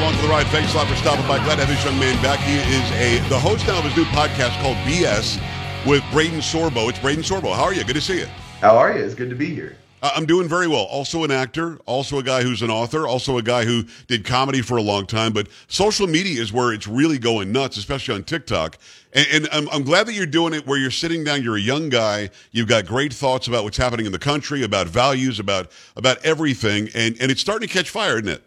[0.00, 0.46] Along for the ride.
[0.46, 1.36] Thanks a lot for stopping by.
[1.44, 2.40] Glad to have this young man back.
[2.40, 5.38] He is a the host now of his new podcast called BS
[5.86, 6.88] with Braeden Sorbo.
[6.88, 7.54] It's Braeden Sorbo.
[7.54, 7.84] How are you?
[7.84, 8.26] Good to see you.
[8.62, 9.04] How are you?
[9.04, 9.76] It's good to be here.
[10.02, 10.84] Uh, I'm doing very well.
[10.84, 14.62] Also an actor, also a guy who's an author, also a guy who did comedy
[14.62, 15.34] for a long time.
[15.34, 18.78] But social media is where it's really going nuts, especially on TikTok.
[19.12, 21.42] And, and I'm, I'm glad that you're doing it where you're sitting down.
[21.42, 22.30] You're a young guy.
[22.52, 26.88] You've got great thoughts about what's happening in the country, about values, about about everything,
[26.94, 28.42] and and it's starting to catch fire, isn't it?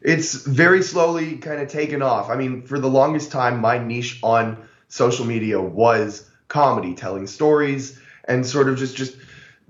[0.00, 2.30] It's very slowly kind of taken off.
[2.30, 7.98] I mean, for the longest time, my niche on social media was comedy, telling stories,
[8.24, 9.16] and sort of just just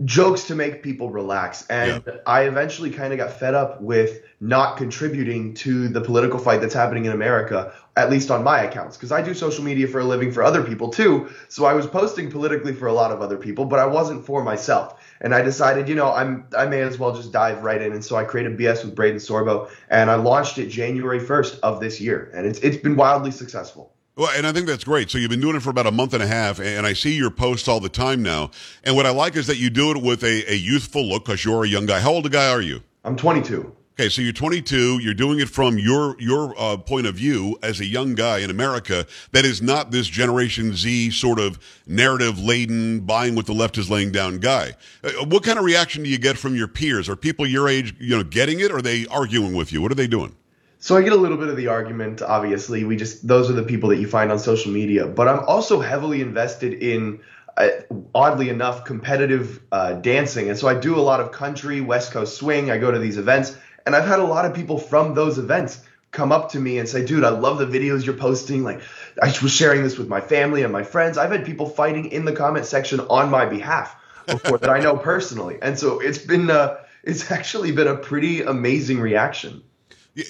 [0.05, 1.67] jokes to make people relax.
[1.69, 2.15] And Yeah.
[2.27, 6.75] I eventually kind of got fed up with not contributing to the political fight that's
[6.75, 10.05] happening in America, at least on my accounts, because I do social media for a
[10.05, 11.29] living for other people too.
[11.49, 14.45] So I was posting politically for a lot of other people, but I wasn't for
[14.45, 14.95] myself.
[15.21, 17.93] And I decided, you know, I'm I may as well just dive right in.
[17.93, 21.81] And so I created BS with Braeden Sorbo, and I launched it January 1st of
[21.81, 23.93] this year, and it's it's been wildly successful.
[24.19, 25.11] Well, and I think that's great.
[25.11, 27.15] So you've been doing it for about a month and a half, and I see
[27.15, 28.51] your posts all the time now.
[28.83, 31.45] And what I like is that you do it with a, a youthful look because
[31.45, 32.01] you're a young guy.
[32.01, 32.83] How old a guy are you?
[33.05, 33.73] I'm 22.
[33.93, 34.99] Okay, so you're 22.
[34.99, 38.51] You're doing it from your your uh, point of view as a young guy in
[38.51, 39.07] America.
[39.31, 43.89] That is not this Generation Z sort of narrative laden, buying what the left is
[43.89, 44.73] laying down guy.
[45.05, 47.09] Uh, what kind of reaction do you get from your peers?
[47.09, 48.73] Are people your age, you know, getting it?
[48.73, 49.81] Or are they arguing with you?
[49.81, 50.35] What are they doing?
[50.81, 52.23] So I get a little bit of the argument.
[52.23, 55.07] Obviously, we just those are the people that you find on social media.
[55.07, 57.19] But I'm also heavily invested in,
[57.57, 57.69] uh,
[58.15, 62.37] oddly enough, competitive uh, dancing, and so I do a lot of country, West Coast
[62.37, 62.71] swing.
[62.71, 63.57] I go to these events,
[63.87, 65.81] and I've had a lot of people from those events
[66.13, 68.63] come up to me and say, "Dude, I love the videos you're posting.
[68.63, 68.81] Like,
[69.21, 71.19] I was sharing this with my family and my friends.
[71.19, 73.97] I've had people fighting in the comment section on my behalf
[74.29, 78.43] before that I know personally, and so it's been, uh, it's actually been a pretty
[78.43, 79.65] amazing reaction."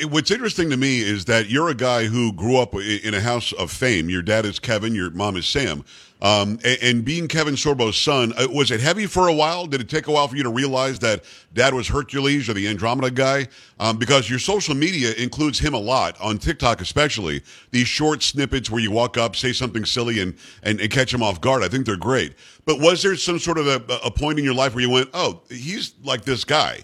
[0.09, 3.53] What's interesting to me is that you're a guy who grew up in a house
[3.53, 4.11] of fame.
[4.11, 5.83] Your dad is Kevin, your mom is Sam.
[6.21, 9.67] Um, a- and, being Kevin Sorbo's son, uh, was it heavy for a while?
[9.67, 12.69] Did it take a while for you to realize that dad was Hercules or the
[12.69, 13.47] Andromeda guy?
[13.79, 17.43] Um, because your social media includes him a lot, on TikTok especially.
[17.71, 20.35] These short snippets where you walk up, say something silly, and,
[20.65, 21.63] and, and catch him off guard.
[21.63, 22.35] I think they're great.
[22.67, 25.09] But was there some sort of a, a point in your life where you went,
[25.15, 26.81] oh, he's like this guy?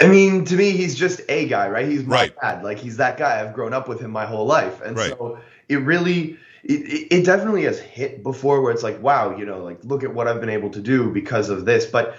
[0.00, 1.86] I mean, to me, he's just a guy, right?
[1.86, 2.34] He's my Right.
[2.42, 2.62] dad.
[2.64, 3.40] Like he's that guy.
[3.40, 5.10] I've grown up with him my whole life, and Right.
[5.10, 9.44] so it really, it, it it definitely has hit before where it's like, wow, you
[9.44, 11.86] know, like look at what I've been able to do because of this.
[11.86, 12.16] But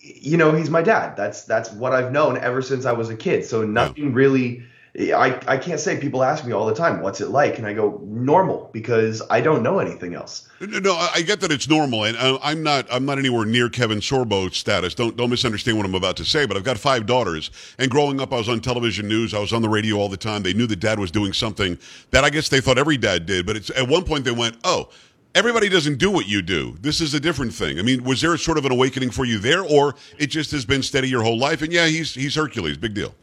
[0.00, 1.16] you know, he's my dad.
[1.16, 3.44] That's that's what I've known ever since I was a kid.
[3.44, 4.64] So nothing really.
[4.96, 7.72] I, I can't say people ask me all the time what's it like and i
[7.72, 12.16] go normal because i don't know anything else No, I get that it's normal, and
[12.16, 12.88] uh, I'm not.
[12.90, 14.92] I'm not anywhere near Kevin Sorbo status.
[14.92, 16.46] Don't don't misunderstand what I'm about to say.
[16.46, 19.34] But I've got five daughters, and growing up, I was on television news.
[19.34, 20.42] I was on the radio all the time.
[20.42, 21.78] They knew that dad was doing something
[22.10, 23.46] that I guess they thought every dad did.
[23.46, 24.88] But it's at one point they went, "Oh,
[25.36, 26.76] everybody doesn't do what you do.
[26.80, 29.38] This is a different thing." I mean, was there sort of an awakening for you
[29.38, 31.62] there, or it just has been steady your whole life?
[31.62, 33.14] And yeah, he's he's Hercules, big deal.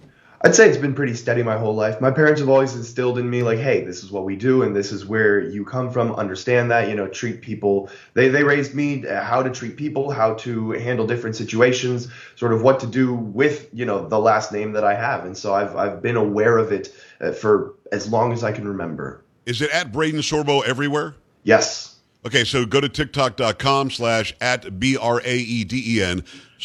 [0.42, 2.02] I'd say it's been pretty steady my whole life.
[2.02, 4.76] My parents have always instilled in me like, hey, this is what we do and
[4.76, 6.14] this is where you come from.
[6.16, 7.90] Understand that, you know, treat people.
[8.14, 12.54] They they raised me uh, how to treat people, how to handle different situations, sort
[12.54, 15.26] of what to do with, you know, the last name that I have.
[15.26, 18.68] And so I've I've been aware of it uh, for as long as I can
[18.68, 19.24] remember.
[19.46, 21.16] Is it at Braeden Sorbo everywhere?
[21.44, 21.96] Yes.
[22.26, 26.24] Okay, so go to tiktok.com slash at B R A E D E N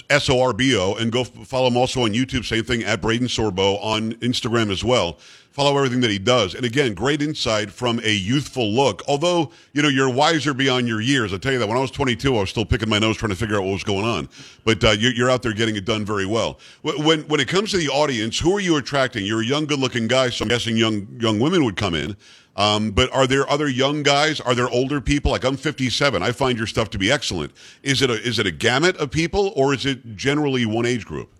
[0.08, 3.00] S O R B O and go follow him also on YouTube, same thing at
[3.00, 5.18] Braeden Sorbo on Instagram as well.
[5.50, 6.54] Follow everything that he does.
[6.54, 9.02] And again, great insight from a youthful look.
[9.08, 11.32] Although, you know, you're wiser beyond your years.
[11.32, 11.66] I'll tell you that.
[11.66, 13.72] When I was 22, I was still picking my nose trying to figure out what
[13.72, 14.28] was going on.
[14.64, 16.60] But uh, you're, you're out there getting it done very well.
[16.82, 19.26] When, when it comes to the audience, who are you attracting?
[19.26, 22.16] You're a young, good looking guy, so I'm guessing young, young women would come in.
[22.56, 24.40] Um, but are there other young guys?
[24.40, 25.30] Are there older people?
[25.30, 26.22] Like I'm 57.
[26.22, 27.52] I find your stuff to be excellent.
[27.82, 31.06] Is it a is it a gamut of people, or is it generally one age
[31.06, 31.30] group?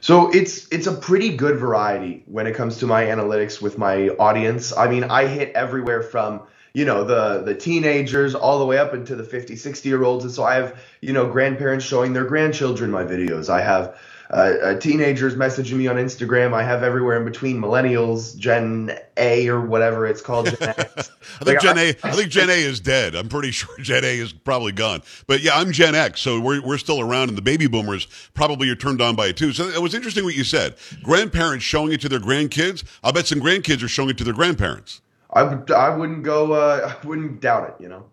[0.00, 4.08] So it's it's a pretty good variety when it comes to my analytics with my
[4.08, 4.76] audience.
[4.76, 6.42] I mean, I hit everywhere from
[6.74, 10.24] you know the the teenagers all the way up into the 50 60 year olds
[10.24, 13.98] and so i have you know grandparents showing their grandchildren my videos i have
[14.30, 16.54] uh, teenagers messaging me on Instagram.
[16.54, 20.46] I have everywhere in between millennials, Gen A or whatever it's called.
[20.46, 21.88] Gen I think like, Gen I, A.
[22.02, 23.14] I think Gen A is dead.
[23.14, 25.02] I'm pretty sure Gen A is probably gone.
[25.26, 28.68] But yeah, I'm Gen X, so we're we're still around, and the baby boomers probably
[28.70, 29.52] are turned on by it too.
[29.52, 30.76] So it was interesting what you said.
[31.02, 32.84] Grandparents showing it to their grandkids.
[33.02, 35.00] I'll bet some grandkids are showing it to their grandparents.
[35.30, 36.52] I, would I wouldn't go.
[36.52, 37.82] Uh, I wouldn't doubt it.
[37.82, 38.06] You know.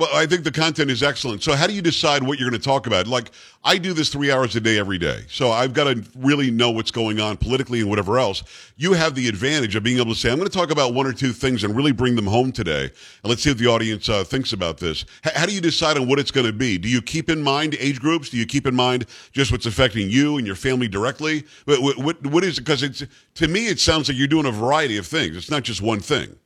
[0.00, 1.42] Well, I think the content is excellent.
[1.42, 3.06] So, how do you decide what you're going to talk about?
[3.06, 3.32] Like,
[3.62, 5.26] I do this three hours a day every day.
[5.28, 8.42] So, I've got to really know what's going on politically and whatever else.
[8.78, 11.06] You have the advantage of being able to say, I'm going to talk about one
[11.06, 12.84] or two things and really bring them home today.
[12.84, 15.04] And let's see what the audience uh, thinks about this.
[15.22, 16.78] H- how do you decide on what it's going to be?
[16.78, 18.30] Do you keep in mind age groups?
[18.30, 21.44] Do you keep in mind just what's affecting you and your family directly?
[21.66, 22.62] What, what, what is it?
[22.62, 23.04] Because it's,
[23.34, 25.36] to me, it sounds like you're doing a variety of things.
[25.36, 26.38] It's not just one thing.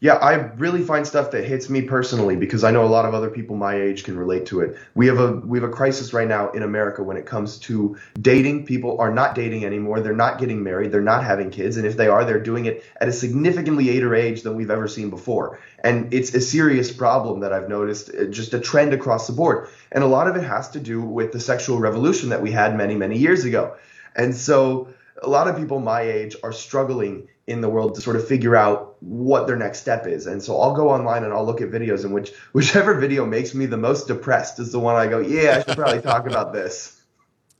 [0.00, 3.14] Yeah, I really find stuff that hits me personally because I know a lot of
[3.14, 4.76] other people my age can relate to it.
[4.94, 7.98] We have a we have a crisis right now in America when it comes to
[8.20, 8.64] dating.
[8.64, 9.98] People are not dating anymore.
[10.00, 10.92] They're not getting married.
[10.92, 14.14] They're not having kids, and if they are, they're doing it at a significantly later
[14.14, 15.58] age than we've ever seen before.
[15.82, 19.68] And it's a serious problem that I've noticed, uh, just a trend across the board.
[19.90, 22.76] And a lot of it has to do with the sexual revolution that we had
[22.76, 23.74] many many years ago.
[24.14, 24.88] And so
[25.22, 28.54] a lot of people my age are struggling in the world to sort of figure
[28.54, 30.26] out what their next step is.
[30.26, 33.54] And so I'll go online and I'll look at videos in which whichever video makes
[33.54, 36.52] me the most depressed is the one I go, yeah, I should probably talk about
[36.52, 36.97] this.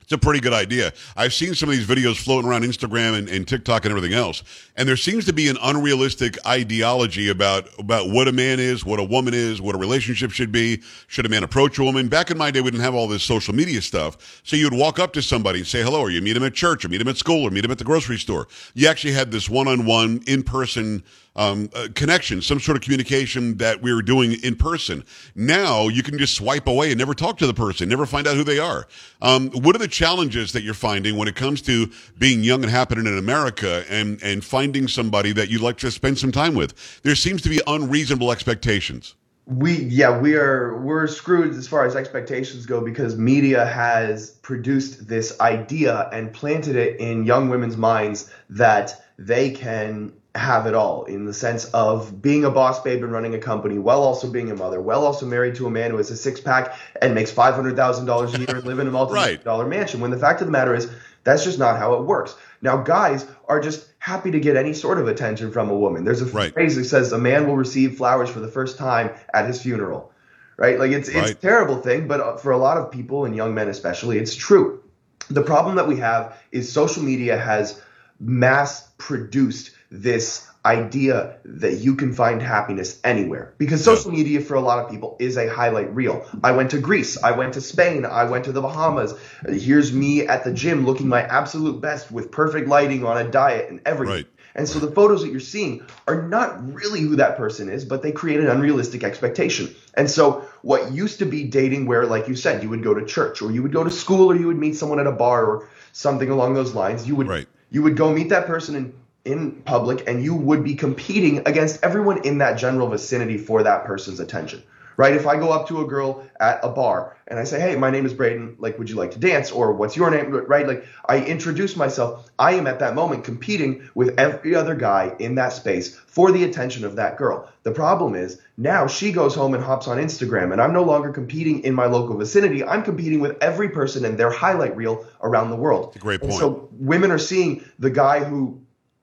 [0.09, 0.91] It's a pretty good idea.
[1.15, 4.41] I've seen some of these videos floating around Instagram and, and, TikTok and everything else,
[4.75, 8.99] and there seems to be an unrealistic ideology about about what a man is, what
[8.99, 10.81] a woman is, what a relationship should be.
[11.05, 12.07] Should a man approach a woman?
[12.07, 14.97] Back in my day, we didn't have all this social media stuff, so you'd walk
[14.97, 17.07] up to somebody and say hello, or you meet him at church, or meet him
[17.07, 18.47] at school, or meet him at the grocery store.
[18.73, 21.03] You actually had this one-on-one, in-person
[21.39, 25.05] um, connection, some sort of communication that we were doing in person.
[25.35, 28.35] Now you can just swipe away and never talk to the person, never find out
[28.35, 28.87] who they are.
[29.21, 32.69] Um, what are the challenges that you're finding when it comes to being young and
[32.69, 37.01] happening in America and, and finding somebody that you'd like to spend some time with?
[37.03, 39.15] There seems to be unreasonable expectations
[39.47, 45.07] we yeah we are we're screwed as far as expectations go because media has produced
[45.07, 51.05] this idea and planted it in young women's minds that they can have it all
[51.05, 54.51] in the sense of being a boss babe and running a company while also being
[54.51, 57.31] a mother, while also married to a man who has a six pack and makes
[57.31, 59.69] five hundred thousand dollars a year and live in a multi dollar right.
[59.69, 59.99] mansion.
[59.99, 60.89] When the fact of the matter is
[61.23, 62.35] that's just not how it works.
[62.61, 66.03] Now guys are just happy to get any sort of attention from a woman.
[66.03, 66.53] There's a right.
[66.53, 70.11] phrase that says a man will receive flowers for the first time at his funeral.
[70.57, 70.77] Right?
[70.77, 71.23] Like it's right.
[71.23, 74.19] it's a terrible thing, but uh, for a lot of people and young men especially,
[74.19, 74.83] it's true.
[75.29, 77.81] The problem that we have is social media has
[78.19, 84.61] mass produced this idea that you can find happiness anywhere because social media for a
[84.61, 86.25] lot of people is a highlight reel.
[86.43, 89.13] I went to Greece, I went to Spain, I went to the Bahamas.
[89.47, 93.69] Here's me at the gym looking my absolute best with perfect lighting on a diet
[93.69, 94.15] and everything.
[94.15, 94.25] Right.
[94.55, 98.01] And so the photos that you're seeing are not really who that person is, but
[98.01, 99.73] they create an unrealistic expectation.
[99.93, 103.05] And so what used to be dating where like you said you would go to
[103.05, 105.45] church or you would go to school or you would meet someone at a bar
[105.45, 107.47] or something along those lines, you would right.
[107.71, 108.93] you would go meet that person and
[109.29, 113.85] in public and you would be competing against everyone in that general vicinity for that
[113.85, 114.63] person's attention
[114.99, 115.15] right?
[115.15, 117.89] If i go up to a girl at a bar and i say hey my
[117.89, 119.49] name is braeden like would you like to dance?
[119.49, 120.29] Or what's your name?
[120.29, 120.67] Right?
[120.67, 122.29] Like i introduce myself.
[122.37, 126.43] I am at that moment competing with every other guy in that space for the
[126.43, 127.49] attention of that girl.
[127.63, 131.11] The problem is now she goes home and hops on instagram and i'm no longer
[131.13, 132.63] competing in my local vicinity.
[132.63, 135.97] I'm competing with every person in their highlight reel around the world.
[135.99, 136.33] Great point.
[136.33, 138.59] and so women are seeing the guy who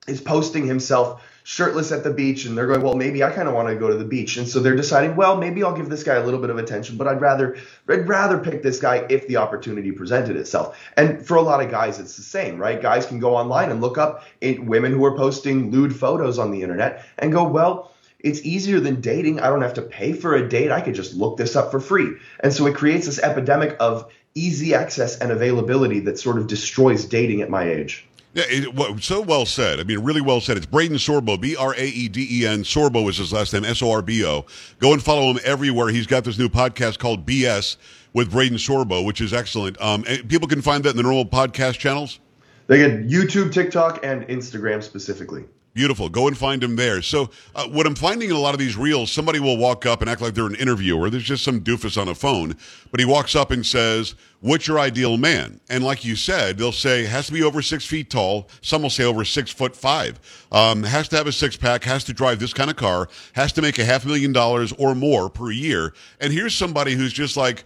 [0.07, 3.53] is posting himself shirtless at the beach and they're going well maybe i kind of
[3.53, 4.35] want to go to the beach.
[4.35, 6.97] And so they're deciding well maybe i'll give this guy a little bit of attention
[6.97, 10.77] but i'd rather i'd rather pick this guy if the opportunity presented itself.
[10.97, 12.81] And for a lot of guys it's the same right?
[12.81, 16.63] Guys can go online and look up women who are posting lewd photos on the
[16.63, 19.39] internet and go well it's easier than dating.
[19.39, 20.71] I don't have to pay for a date.
[20.71, 22.15] I could just look this up for free.
[22.39, 27.05] And so it creates this epidemic of easy access and availability that sort of destroys
[27.05, 28.06] dating at my age
[28.37, 29.79] yeah, it, so well said.
[29.79, 30.57] I mean, really well said.
[30.57, 32.61] It's Braeden Sorbo, B R A E D E N.
[32.61, 34.45] Sorbo is his last name, S O R B O.
[34.77, 35.89] Go and follow him everywhere.
[35.89, 37.77] He's got this new podcast called BS
[38.13, 39.81] with Braeden Sorbo, which is excellent.
[39.81, 42.19] Um, people can find that in the normal podcast channels.
[42.67, 45.45] They get YouTube, TikTok, and Instagram specifically.
[45.77, 46.09] Beautiful.
[46.09, 47.03] Go and find him there.
[47.03, 50.01] So, uh, what I'm finding in a lot of these reels, somebody will walk up
[50.01, 51.11] and act like they're an interviewer.
[51.11, 52.55] There's just some doofus on a phone,
[52.89, 55.59] but he walks up and says, What's your ideal man?
[55.69, 58.49] And like you said, they'll say, has to be over six feet tall.
[58.61, 60.19] Some will say over six foot five.
[60.51, 63.53] Um, has to have a six pack, has to drive this kind of car, has
[63.53, 65.93] to make a half million dollars or more per year.
[66.19, 67.65] And here's somebody who's just like,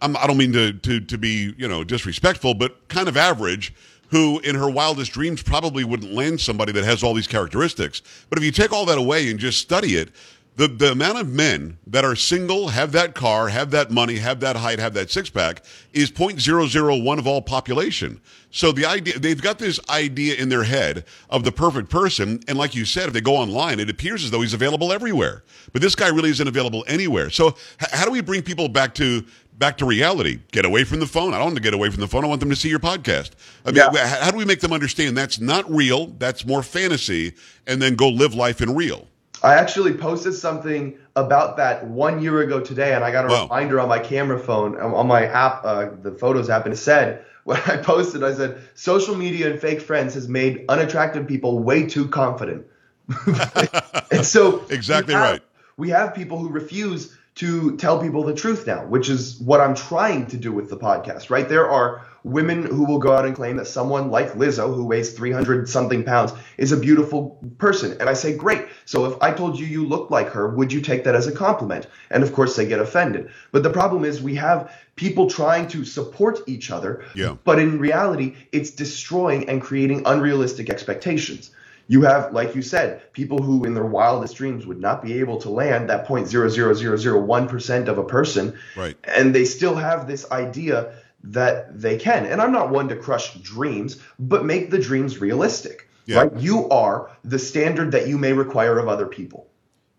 [0.00, 3.16] I'm, I do not mean to, to, to be, you know, disrespectful, but kind of
[3.16, 3.74] average
[4.10, 8.02] who in her wildest dreams probably wouldn't land somebody that has all these characteristics.
[8.28, 10.10] But if you take all that away and just study it,
[10.58, 14.40] the, the amount of men that are single, have that car, have that money, have
[14.40, 15.62] that height, have that six pack
[15.92, 18.20] is 0.001 of all population.
[18.50, 22.40] So the idea, they've got this idea in their head of the perfect person.
[22.48, 25.44] And like you said, if they go online, it appears as though he's available everywhere.
[25.72, 27.30] But this guy really isn't available anywhere.
[27.30, 27.48] So
[27.80, 29.24] h- how do we bring people back to
[29.58, 30.40] back to reality.
[30.52, 31.34] Get away from the phone.
[31.34, 32.24] I don't want to get away from the phone.
[32.24, 33.32] I want them to see your podcast.
[33.64, 34.22] I mean, yeah.
[34.22, 36.06] how do we make them understand that's not real?
[36.18, 37.34] That's more fantasy,
[37.66, 39.08] and then go live life in real.
[39.42, 43.42] I actually posted something about that one year ago today, and I got a wow.
[43.44, 46.78] reminder on my camera phone, um, on my app, uh, the Photos app, and it
[46.78, 51.60] said, when I posted, I said, social media and fake friends has made unattractive people
[51.60, 52.66] way too confident.
[54.10, 55.42] and so exactly have, right.
[55.76, 59.76] We have people who refuse to tell people the truth now, which is what I'm
[59.76, 61.48] trying to do with the podcast, right?
[61.48, 65.12] There are women who will go out and claim that someone like Lizzo, who weighs
[65.12, 67.96] 300 something pounds, is a beautiful person.
[68.00, 68.66] And I say, great.
[68.86, 71.32] So if I told you you looked like her, would you take that as a
[71.32, 71.86] compliment?
[72.10, 73.30] And of course, they get offended.
[73.52, 77.04] But the problem is, we have people trying to support each other.
[77.14, 77.36] Yeah.
[77.44, 81.52] But in reality, it's destroying and creating unrealistic expectations.
[81.90, 85.38] You have, like you said, people who in their wildest dreams would not be able
[85.38, 88.58] to land that 0.00001% of a person.
[88.76, 88.94] Right.
[89.04, 90.92] And they still have this idea
[91.24, 92.26] that they can.
[92.26, 95.88] And I'm not one to crush dreams, but make the dreams realistic.
[96.04, 96.18] Yeah.
[96.18, 96.36] Right?
[96.36, 99.48] You are the standard that you may require of other people.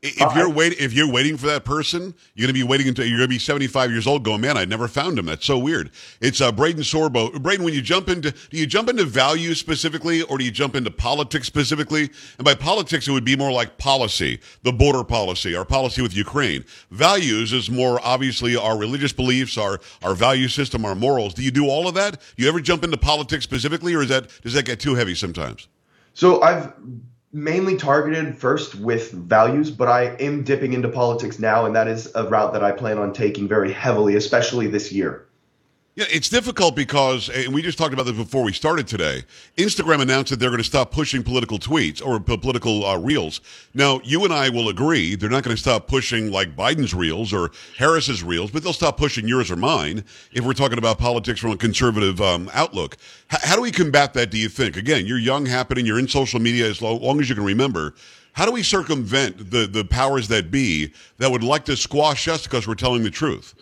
[0.02, 2.88] If uh, you're waiting, if you're waiting for that person, you're going to be waiting
[2.88, 4.24] until you're going to be 75 years old.
[4.24, 5.26] Going, man, I never found him.
[5.26, 5.92] That's so weird.
[6.22, 7.42] It's uh, Braeden Sorbo.
[7.42, 10.76] Braeden, when you jump into, do you jump into values specifically, or do you jump
[10.76, 12.10] into politics specifically?
[12.38, 16.16] And by politics, it would be more like policy, the border policy, our policy with
[16.16, 16.64] Ukraine.
[16.92, 21.34] Values is more obviously our religious beliefs, our our value system, our morals.
[21.34, 22.22] Do you do all of that?
[22.38, 25.16] Do you ever jump into politics specifically, or is that does that get too heavy
[25.16, 25.68] sometimes?
[26.14, 26.74] So I've
[27.32, 32.12] mainly targeted first with values, but I am dipping into politics now, and that is
[32.16, 35.26] a route that I plan on taking very heavily, especially this year.
[35.96, 39.24] Yeah, it's difficult because, and we just talked about this before we started today.
[39.58, 43.42] Instagram announced that they're going to stop pushing political tweets or political uh, reels.
[43.74, 47.34] Now, you and I will agree they're not going to stop pushing like Biden's reels
[47.34, 51.42] or Harris's reels, but they'll stop pushing yours or mine if we're talking about politics
[51.42, 52.96] from a conservative um, outlook.
[53.34, 54.32] H- how do we combat that?
[54.32, 54.78] Do you think?
[54.78, 57.94] Again, you're young, happening, you're in social media as long as you can remember.
[58.34, 62.44] How do we circumvent the the powers that be that would like to squash us
[62.44, 63.54] because we're telling the truth?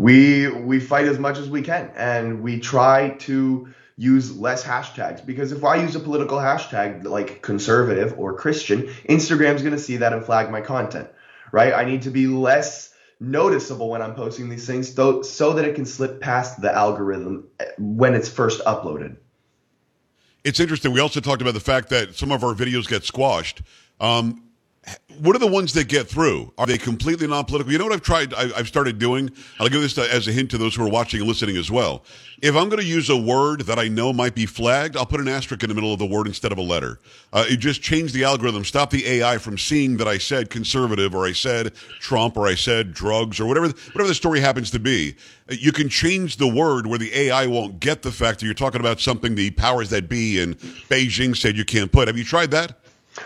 [0.00, 5.24] We we fight as much as we can and we try to use less hashtags
[5.24, 9.98] because if I use a political hashtag like conservative or Christian, Instagram's going to see
[9.98, 11.10] that and flag my content,
[11.52, 11.74] right?
[11.74, 15.74] I need to be less noticeable when I'm posting these things so, so that it
[15.74, 19.18] can slip past the algorithm when it's first uploaded.
[20.44, 20.92] It's interesting.
[20.92, 23.60] We also talked about the fact that some of our videos get squashed.
[24.00, 24.49] Um,
[25.20, 26.52] what are the ones that get through?
[26.56, 27.70] Are they completely non-political?
[27.70, 28.32] You know what I've tried?
[28.32, 29.30] I, have started doing.
[29.58, 31.70] I'll give this to, as a hint to those who are watching and listening as
[31.70, 32.04] well.
[32.40, 35.20] If I'm going to use a word that I know might be flagged, I'll put
[35.20, 37.00] an asterisk in the middle of the word instead of a letter.
[37.34, 41.14] Uh, it just changed the algorithm, stop the AI from seeing that I said conservative
[41.14, 44.78] or I said Trump or I said drugs or whatever whatever the story happens to
[44.78, 45.16] be.
[45.50, 48.80] You can change the word where the AI won't get the fact that you're talking
[48.80, 52.08] about something the powers that be in Beijing said you can't put.
[52.08, 52.80] Have you tried that?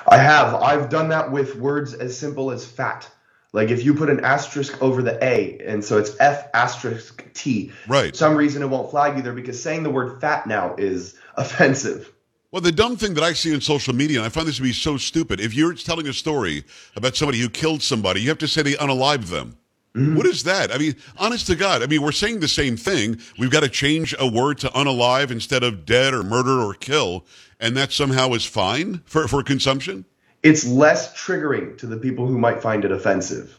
[0.08, 0.54] I have.
[0.54, 3.08] I've done that with words as simple as fat.
[3.52, 7.70] Like if you put an asterisk over the A, and so it's F asterisk T.
[7.86, 8.10] Right.
[8.10, 11.16] For some reason it won't flag you there because saying the word fat now is
[11.36, 12.10] offensive.
[12.50, 14.62] Well, the dumb thing that I see in social media, and I find this to
[14.62, 16.64] be so stupid, if you're telling a story
[16.94, 19.56] about somebody who killed somebody, you have to say they unalived them.
[19.96, 20.16] Mm-hmm.
[20.16, 20.72] What is that?
[20.74, 23.20] I mean, honest to God, I mean, we're saying the same thing.
[23.38, 27.24] We've got to change a word to unalive instead of dead or murder or kill
[27.60, 30.04] and that somehow is fine for, for consumption?
[30.42, 33.58] It's less triggering to the people who might find it offensive.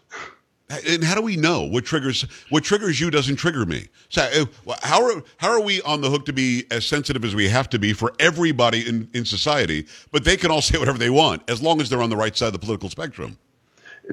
[0.88, 3.88] And how do we know what triggers what triggers you doesn't trigger me?
[4.10, 4.24] So
[4.68, 7.48] uh, how are how are we on the hook to be as sensitive as we
[7.50, 9.86] have to be for everybody in, in society?
[10.12, 12.36] But they can all say whatever they want as long as they're on the right
[12.36, 13.38] side of the political spectrum.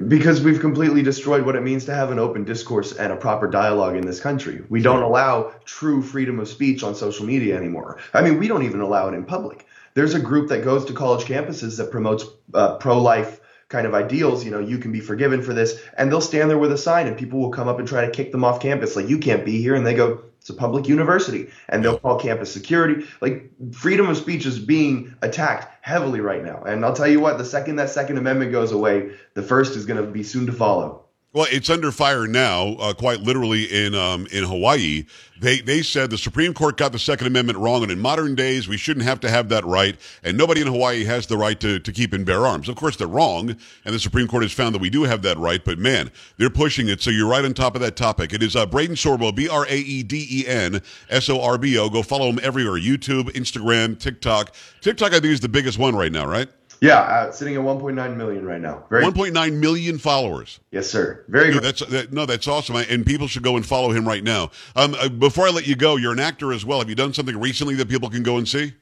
[0.07, 3.47] Because we've completely destroyed what it means to have an open discourse and a proper
[3.47, 4.63] dialogue in this country.
[4.69, 7.99] We don't allow true freedom of speech on social media anymore.
[8.13, 10.93] I mean, we don't even allow it in public there's a group that goes to
[10.93, 15.41] college campuses that promotes uh, pro-life kind of ideals, you know, you can be forgiven
[15.41, 15.81] for this.
[15.97, 18.11] And they'll stand there with a sign and people will come up and try to
[18.11, 18.95] kick them off campus.
[18.95, 19.73] Like, you can't be here.
[19.73, 21.49] And they go, it's a public university.
[21.69, 23.07] And they'll call campus security.
[23.21, 26.61] Like, freedom of speech is being attacked heavily right now.
[26.63, 29.85] And I'll tell you what, the second that Second Amendment goes away, the first is
[29.85, 31.02] going to be soon to follow.
[31.33, 35.05] Well, it's under fire now, uh, quite literally in um, in Hawaii.
[35.41, 38.67] They they said the Supreme Court got the Second Amendment wrong, and in modern days
[38.67, 41.79] we shouldn't have to have that right, and nobody in Hawaii has the right to,
[41.79, 42.69] to keep and bear arms.
[42.69, 45.39] Of course, they're wrong, and the Supreme Court has found that we do have that
[45.39, 45.65] right.
[45.65, 47.01] But man, they're pushing it.
[47.01, 48.31] So you're right on top of that topic.
[48.31, 51.57] It is uh, Braeden Sorbo, B R A E D E N S O R
[51.57, 51.89] B O.
[51.89, 54.53] Go follow him everywhere: YouTube, Instagram, TikTok.
[54.81, 56.47] TikTok, I think, is the biggest one right now, right?
[56.83, 58.83] Yeah, uh, sitting at 1.9 million right now.
[58.89, 60.59] Very 1.9 million followers.
[60.69, 61.23] Yes, sir.
[61.29, 61.63] Very good.
[61.63, 64.51] That's that, no, that's awesome, and people should go and follow him right now.
[64.75, 66.79] Um, uh, before I let you go, you're an actor as well.
[66.79, 68.73] Have you done something recently that people can go and see?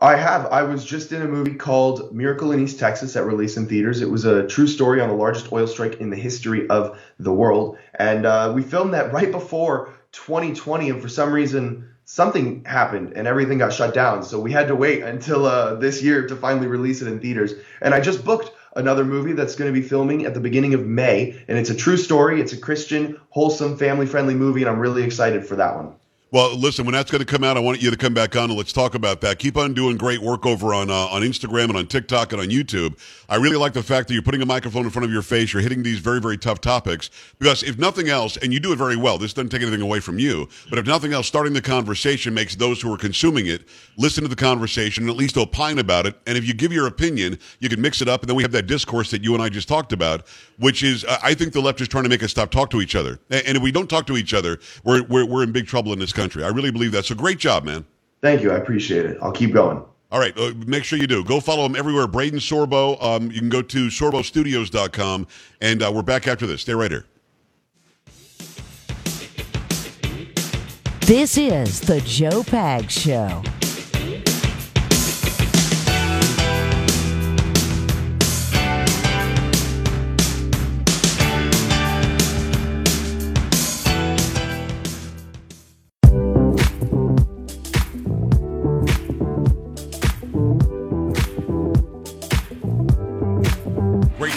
[0.00, 0.46] I have.
[0.46, 4.00] I was just in a movie called Miracle in East Texas that released in theaters.
[4.00, 7.32] It was a true story on the largest oil strike in the history of the
[7.32, 10.88] world, and uh, we filmed that right before 2020.
[10.88, 14.20] And for some reason, something happened and everything got shut down.
[14.24, 17.54] So we had to wait until uh, this year to finally release it in theaters.
[17.80, 20.84] And I just booked another movie that's going to be filming at the beginning of
[20.84, 21.40] May.
[21.46, 22.40] And it's a true story.
[22.40, 24.62] It's a Christian, wholesome, family friendly movie.
[24.62, 25.94] And I'm really excited for that one.
[26.32, 28.50] Well, listen, when that's going to come out, I want you to come back on
[28.50, 29.40] and let's talk about that.
[29.40, 32.50] Keep on doing great work over on uh, on Instagram and on TikTok and on
[32.50, 32.96] YouTube.
[33.28, 35.52] I really like the fact that you're putting a microphone in front of your face.
[35.52, 37.10] You're hitting these very, very tough topics
[37.40, 39.98] because if nothing else, and you do it very well, this doesn't take anything away
[39.98, 43.68] from you, but if nothing else, starting the conversation makes those who are consuming it
[43.96, 46.14] listen to the conversation and at least opine about it.
[46.28, 48.52] And if you give your opinion, you can mix it up, and then we have
[48.52, 50.28] that discourse that you and I just talked about,
[50.60, 52.80] which is, uh, I think the left is trying to make us stop talk to
[52.80, 53.18] each other.
[53.30, 55.98] And if we don't talk to each other, we're, we're, we're in big trouble in
[55.98, 56.19] this country.
[56.20, 57.04] I really believe that.
[57.04, 57.84] So great job, man.
[58.20, 58.52] Thank you.
[58.52, 59.18] I appreciate it.
[59.22, 59.82] I'll keep going.
[60.12, 60.36] All right.
[60.36, 61.24] Uh, make sure you do.
[61.24, 62.06] Go follow him everywhere.
[62.06, 63.02] Braeden Sorbo.
[63.02, 65.26] Um, you can go to sorbostudios.com.
[65.60, 66.62] And uh, we're back after this.
[66.62, 67.04] Stay right here.
[71.02, 73.42] This is the Joe Pags Show.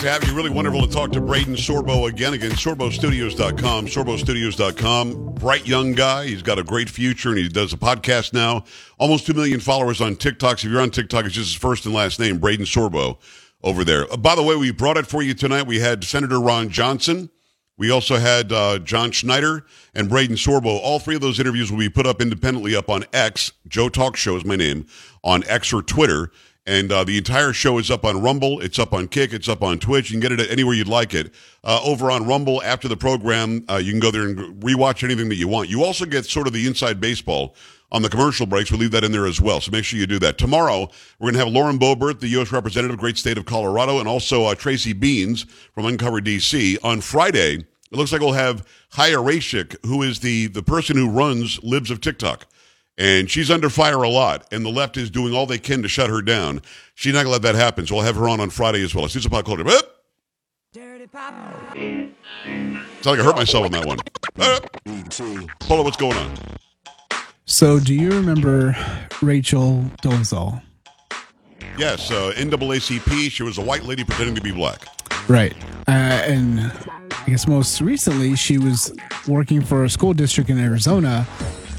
[0.04, 0.36] To have you.
[0.36, 2.34] Really wonderful to talk to Braeden Sorbo again.
[2.34, 5.36] Again, sorbostudios.com, sorbostudios.com.
[5.36, 6.26] Bright young guy.
[6.26, 8.66] He's got a great future and he does a podcast now.
[8.98, 10.60] Almost 2 million followers on TikTok.
[10.60, 13.18] So if you're on TikTok, it's just his first and last name, Braeden Sorbo,
[13.64, 14.12] over there.
[14.12, 15.68] Uh, by the way, we brought it for you tonight.
[15.68, 17.30] We had Senator Ron Johnson.
[17.78, 20.82] We also had uh, John Schneider and Braeden Sorbo.
[20.82, 23.54] All three of those interviews will be put up independently up on X.
[23.70, 24.86] Joe Talk Show is my name
[25.24, 26.30] on X or Twitter.
[26.66, 28.62] And uh, the entire show is up on Rumble.
[28.62, 29.34] It's up on Kick.
[29.34, 30.10] It's up on Twitch.
[30.10, 31.34] You can get it anywhere you'd like it.
[31.62, 35.28] Uh, over on Rumble after the program, uh, you can go there and rewatch anything
[35.30, 35.70] that you want.
[35.70, 37.56] You also get sort of the inside baseball
[37.92, 38.72] on the commercial breaks.
[38.72, 39.60] We leave that in there as well.
[39.60, 40.38] So make sure you do that.
[40.38, 42.54] Tomorrow, we're going to have Lauren Boebert, the U.S.
[42.54, 46.78] Representative, great state of Colorado, and also uh, Tracy Beanz from Uncover DC.
[46.82, 51.10] On Friday, it looks like we'll have Chaya Raichik, who is the, the person who
[51.10, 52.48] runs Libs of TikTok
[52.98, 55.88] and she's under fire a lot, and the left is doing all they can to
[55.88, 56.62] shut her down.
[56.96, 58.94] She's not going to let that happen, so I'll have her on on Friday as
[58.94, 59.08] well.
[59.08, 59.64] She's a pop culture.
[60.74, 61.34] Dirty pop.
[61.76, 64.00] It's like I hurt myself on that one.
[65.60, 66.38] Polo, what's going on?
[67.46, 68.76] So, do you remember
[69.22, 70.62] Rachel Dolezal?
[71.78, 73.30] Yes, uh, NAACP.
[73.32, 74.86] She was a white lady pretending to be black.
[75.28, 75.56] Right.
[75.88, 78.94] Uh, and I guess most recently, she was
[79.28, 81.28] working for a school district in Arizona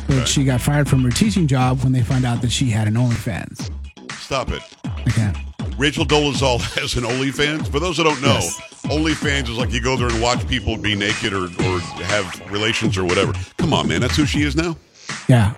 [0.06, 0.28] but right.
[0.28, 2.94] she got fired from her teaching job when they found out that she had an
[2.94, 3.70] OnlyFans.
[4.12, 4.62] Stop it.
[5.08, 5.32] Okay.
[5.76, 7.68] Rachel Dolezal has an OnlyFans.
[7.70, 8.60] For those that don't know, yes.
[8.84, 12.96] OnlyFans is like you go there and watch people be naked or, or have relations
[12.96, 13.32] or whatever.
[13.58, 14.00] Come on, man.
[14.00, 14.76] That's who she is now?
[15.28, 15.54] Yeah.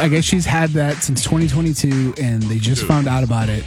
[0.00, 2.88] I guess she's had that since 2022, and they just Dude.
[2.88, 3.64] found out about it.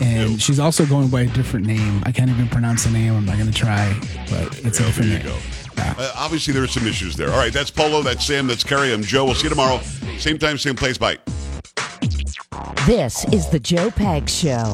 [0.00, 2.02] And she's also going by a different name.
[2.04, 3.14] I can't even pronounce the name.
[3.14, 3.94] I'm not going to try,
[4.30, 5.22] but it's yeah, a different name.
[5.22, 5.36] Go.
[5.76, 7.30] Uh, obviously, there are some issues there.
[7.30, 8.92] All right, that's Polo, that's Sam, that's Kerry.
[8.92, 9.24] I'm Joe.
[9.24, 9.80] We'll see you tomorrow.
[10.18, 10.98] Same time, same place.
[10.98, 11.18] Bye.
[12.86, 14.72] This is the Joe Pags Show.